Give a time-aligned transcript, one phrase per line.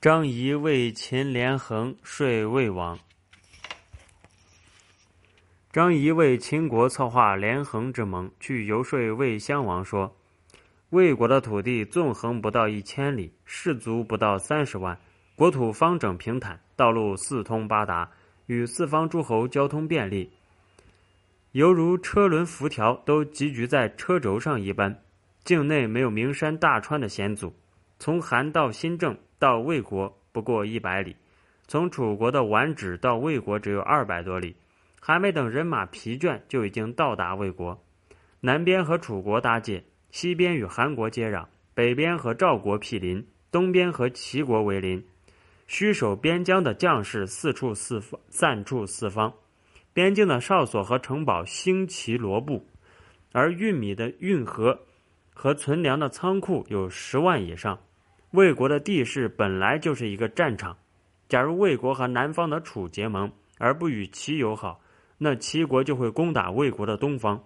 [0.00, 2.98] 张仪为秦连横说魏王。
[5.70, 10.16] 张仪为秦国策划连横之盟，去游说魏襄王说
[10.88, 14.98] ：“魏国的土地纵横不到一千里，士卒不到三十万，
[15.36, 18.10] 国土方整平坦，道路四通八达，
[18.46, 20.30] 与四方诸侯交通便利，
[21.52, 24.98] 犹如车轮辐条都集聚在车轴上一般。
[25.44, 27.52] 境内没有名山大川的险阻，
[27.98, 31.16] 从韩到新郑。”到魏国不过一百里，
[31.66, 34.54] 从楚国的宛止到魏国只有二百多里，
[35.00, 37.82] 还没等人马疲倦，就已经到达魏国。
[38.40, 45.02] 南边和楚国搭界，西边与韩国接壤，北边和赵国毗邻，东边和齐国为邻。
[45.66, 49.32] 虚守边疆的将士四处四方散处四方，
[49.94, 52.66] 边境的哨所和城堡兴齐罗布，
[53.32, 54.80] 而运米的运河
[55.32, 57.78] 和存粮的仓库有十万以上。
[58.32, 60.76] 魏国的地势本来就是一个战场，
[61.28, 64.80] 假如魏国和南方的楚结盟而不与齐友好，
[65.18, 67.36] 那齐国就会攻打魏国的东方；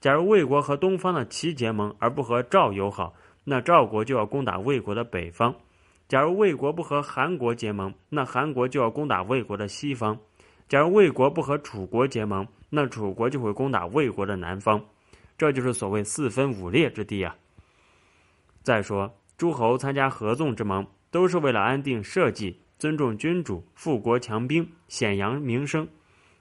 [0.00, 5.52] 假如魏国和东方的齐结盟而不和赵友好，那赵国就要攻打魏国的北方；
[6.08, 10.16] 假如魏国不和韩国结盟，那韩国就要攻打魏国的西方；
[10.68, 14.84] 假如魏国不和楚国结盟，那楚国就会攻打魏国的南方。
[15.38, 17.36] 这就是所谓四分五裂之地啊！
[18.62, 19.12] 再说。
[19.44, 25.86] 诸侯参加合纵之盟，都是为了安定社稷、尊重君主、富国强兵、显扬名声。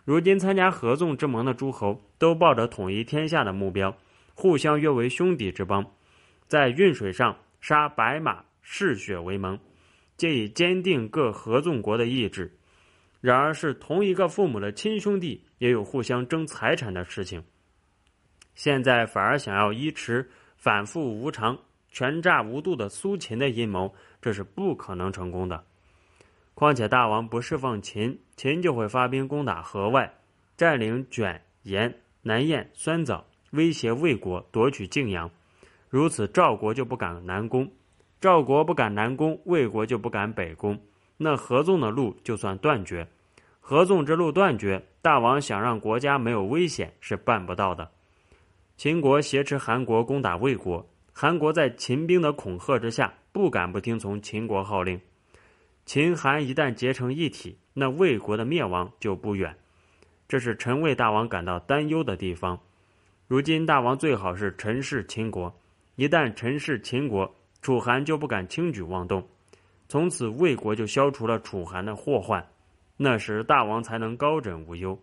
[0.06, 3.94] 如今参加合纵之盟的诸侯，都抱着统一天下的目标，
[4.34, 5.86] 互相约为兄弟之邦，
[6.48, 9.60] 在运水上杀白马嗜血为盟，
[10.16, 12.58] 借以坚定各合纵国的意志。
[13.20, 17.44] 然而，是同一个父母的亲兄弟，也有互相争财产的事情。
[18.56, 21.60] 现在反而想要依持反复无常。
[21.94, 25.64] 权诈无度的苏秦的阴谋，这是不可能成功的。
[26.56, 30.12] 况且大王不释放秦，秦就会发兵攻打河外，
[30.58, 35.30] 占领卷、盐、南燕、酸枣，威胁魏国夺取泾阳。
[35.88, 37.72] 如此，赵国就不敢南攻，
[38.20, 40.82] 赵国不敢南攻，魏国就不敢北攻。
[41.18, 43.08] 那合纵的路就算断绝。
[43.60, 47.92] 合纵之路断绝，大王想让国家没有危险是办不到的。
[48.78, 50.90] 秦国挟持韩国攻打魏国。
[51.14, 55.00] 韩国在秦兵的恐吓之下，不敢不听从秦国号令。
[55.86, 59.56] 秦韩一旦结成一体，那魏国的灭亡就不远。
[60.28, 62.60] 这是陈魏大王感到担忧的地方。
[63.28, 65.54] 如今大王最好是陈氏秦国，
[65.96, 67.32] 一旦陈氏秦国，
[67.62, 69.26] 楚韩就不敢轻举妄动，
[69.88, 72.44] 从此魏国就消除了楚韩的祸患。
[72.98, 75.00] 那时大王才能高枕无忧。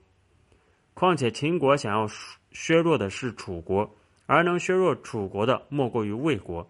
[0.94, 2.06] 况且秦国想要
[2.50, 3.88] 削弱的是楚国。
[4.31, 6.65] 而能削弱楚国的，莫过于魏国。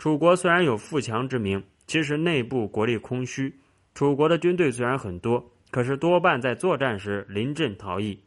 [0.00, 3.56] 楚国虽然有富强之名，其实内部国力空虚。
[3.94, 8.20] 楚国的军队虽然很多，可是多半在作战时临阵逃逸，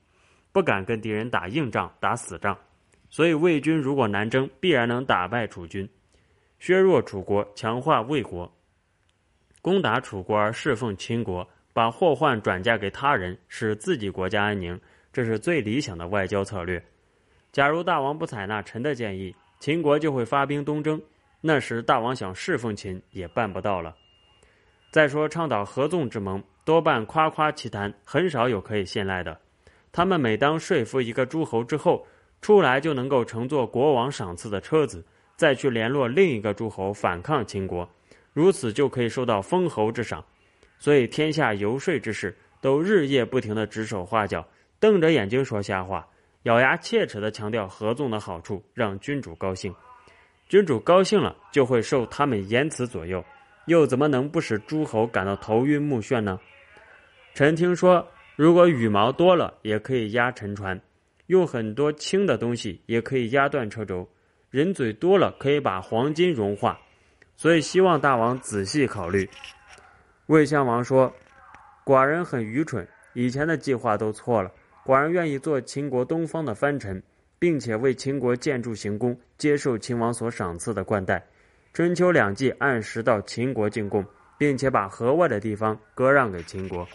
[0.54, 2.58] 不敢跟敌人打硬仗、打死仗。
[3.10, 5.90] 所以魏军如果南征，必然能打败楚军，
[6.58, 8.50] 削弱楚国，强化魏国。
[9.62, 14.80] 攻打楚国而侍奉秦国，把祸患转嫁给他人，使自己国家安宁，
[15.12, 16.82] 这是最理想的外交策略。
[17.56, 21.02] 假如大王不采纳臣的建议，秦国就会发兵东征，
[21.40, 23.96] 那时大王想侍奉秦也办不到了。
[24.92, 29.40] 再说倡导合纵之盟，多半夸夸其谈，很少有可以信赖的。
[29.94, 32.06] 他们每当说服一个诸侯之后，
[32.42, 35.02] 出来就能够乘坐国王赏赐的车子，
[35.38, 37.90] 再去联络另一个诸侯反抗秦国，
[38.34, 40.22] 如此就可以受到封侯之赏。
[40.78, 44.46] 所以天下游说之事，都日夜不停地指手画脚，
[44.78, 46.06] 瞪着眼睛说瞎话。
[46.46, 49.74] 咬牙切齿地强调合纵的好处，让君主高兴。
[50.48, 53.26] 君主高兴了，就会受他们言辞左右，
[53.66, 56.40] 又怎么能不使诸侯感到头晕目眩呢？
[57.34, 60.78] 臣听说，如果羽毛多了，也可以压沉船；
[61.26, 64.08] 用很多轻的东西，也可以压断车轴；
[64.52, 66.80] 人嘴多了，可以把黄金融化。
[67.36, 69.28] 所以，希望大王仔细考虑。
[70.28, 71.12] 魏襄王说
[71.84, 74.52] ：“寡人很愚蠢，以前的计划都错了。”
[74.86, 77.02] 寡人愿意做秦国东方的藩臣，
[77.40, 81.26] 并且为秦国建筑行宫，接受秦王所赏赐的冠带。
[81.74, 84.06] 春秋两季按时到秦国进贡，
[84.38, 86.88] 并且把河外的地方割让给秦国。